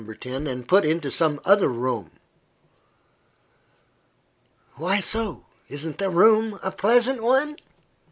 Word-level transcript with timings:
10, 0.19 0.47
and 0.47 0.67
put 0.67 0.83
into 0.83 1.11
some 1.11 1.39
other 1.45 1.67
room." 1.67 2.09
"Why 4.77 4.99
so? 4.99 5.45
Isn't 5.69 5.99
the 5.99 6.09
room 6.09 6.59
a 6.63 6.71
pleasant 6.71 7.21
one?" 7.21 7.57